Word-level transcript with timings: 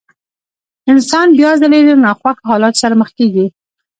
انسان 0.91 1.27
بيا 1.37 1.51
ځلې 1.61 1.79
له 1.87 1.93
ناخوښو 2.05 2.49
حالاتو 2.51 2.81
سره 2.83 2.95
مخ 3.01 3.09
کېږي. 3.17 3.45